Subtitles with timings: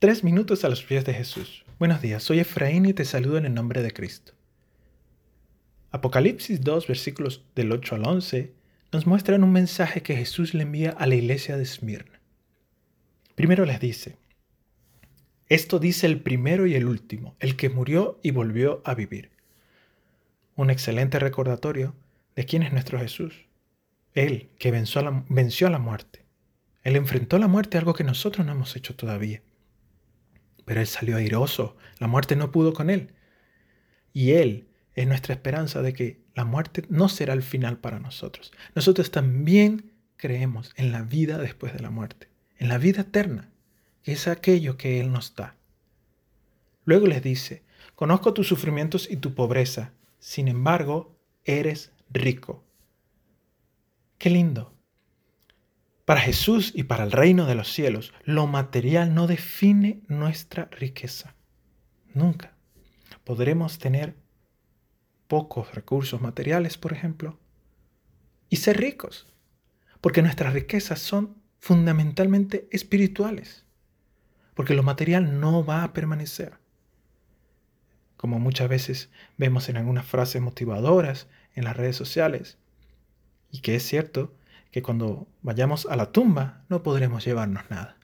[0.00, 1.62] Tres minutos a los pies de Jesús.
[1.78, 4.32] Buenos días, soy Efraín y te saludo en el nombre de Cristo.
[5.90, 8.54] Apocalipsis 2, versículos del 8 al 11,
[8.92, 12.18] nos muestran un mensaje que Jesús le envía a la iglesia de Esmirna.
[13.34, 14.16] Primero les dice,
[15.50, 19.28] esto dice el primero y el último, el que murió y volvió a vivir.
[20.56, 21.94] Un excelente recordatorio
[22.36, 23.44] de quién es nuestro Jesús.
[24.14, 26.24] Él que venció a la, venció a la muerte.
[26.84, 29.42] Él enfrentó la muerte, algo que nosotros no hemos hecho todavía.
[30.70, 33.12] Pero él salió airoso, la muerte no pudo con él.
[34.12, 38.52] Y él es nuestra esperanza de que la muerte no será el final para nosotros.
[38.76, 43.50] Nosotros también creemos en la vida después de la muerte, en la vida eterna,
[44.04, 45.56] que es aquello que Él nos da.
[46.84, 47.64] Luego les dice,
[47.96, 52.62] conozco tus sufrimientos y tu pobreza, sin embargo, eres rico.
[54.18, 54.72] Qué lindo.
[56.10, 61.36] Para Jesús y para el reino de los cielos, lo material no define nuestra riqueza.
[62.14, 62.56] Nunca.
[63.22, 64.16] Podremos tener
[65.28, 67.38] pocos recursos materiales, por ejemplo,
[68.48, 69.32] y ser ricos,
[70.00, 73.64] porque nuestras riquezas son fundamentalmente espirituales,
[74.54, 76.54] porque lo material no va a permanecer.
[78.16, 82.58] Como muchas veces vemos en algunas frases motivadoras en las redes sociales,
[83.52, 84.34] y que es cierto,
[84.70, 87.96] que cuando vayamos a la tumba no podremos llevarnos nada.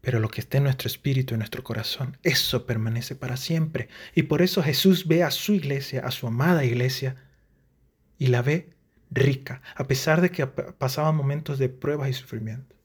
[0.00, 3.88] Pero lo que esté en nuestro espíritu, en nuestro corazón, eso permanece para siempre.
[4.14, 7.16] Y por eso Jesús ve a su iglesia, a su amada iglesia,
[8.18, 8.74] y la ve
[9.10, 12.76] rica, a pesar de que pasaban momentos de pruebas y sufrimiento.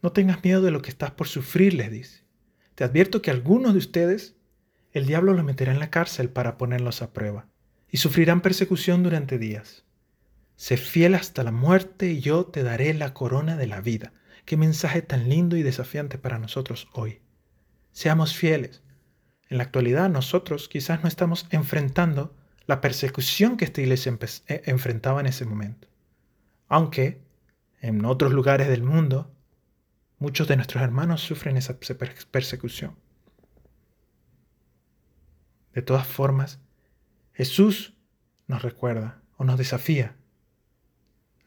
[0.00, 2.24] No tengas miedo de lo que estás por sufrir, les dice.
[2.74, 4.36] Te advierto que algunos de ustedes
[4.92, 7.48] el diablo los meterá en la cárcel para ponerlos a prueba,
[7.90, 9.84] y sufrirán persecución durante días.
[10.62, 14.12] Sé fiel hasta la muerte y yo te daré la corona de la vida.
[14.44, 17.20] Qué mensaje tan lindo y desafiante para nosotros hoy.
[17.90, 18.84] Seamos fieles.
[19.48, 25.18] En la actualidad nosotros quizás no estamos enfrentando la persecución que esta iglesia eh, enfrentaba
[25.18, 25.88] en ese momento.
[26.68, 27.20] Aunque
[27.80, 29.34] en otros lugares del mundo
[30.20, 31.80] muchos de nuestros hermanos sufren esa
[32.30, 32.94] persecución.
[35.74, 36.60] De todas formas,
[37.32, 37.94] Jesús
[38.46, 40.21] nos recuerda o nos desafía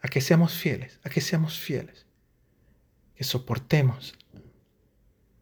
[0.00, 2.06] a que seamos fieles, a que seamos fieles,
[3.14, 4.14] que soportemos,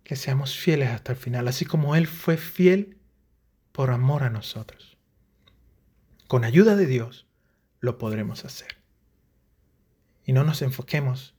[0.04, 2.98] que seamos fieles hasta el final, así como Él fue fiel
[3.72, 4.96] por amor a nosotros.
[6.28, 7.26] Con ayuda de Dios
[7.80, 8.76] lo podremos hacer.
[10.24, 11.34] Y no nos enfoquemos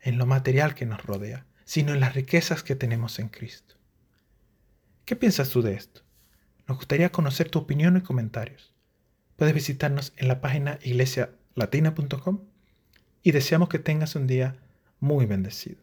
[0.00, 3.76] en lo material que nos rodea, sino en las riquezas que tenemos en Cristo.
[5.04, 6.02] ¿Qué piensas tú de esto?
[6.66, 8.74] Nos gustaría conocer tu opinión y comentarios.
[9.36, 12.40] Puedes visitarnos en la página iglesialatina.com
[13.26, 14.54] y deseamos que tengas un día
[15.00, 15.78] muy bendecido.